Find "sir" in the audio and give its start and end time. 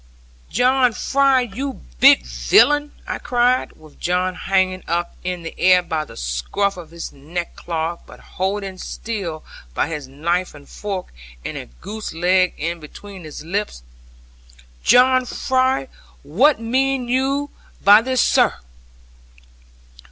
18.23-18.55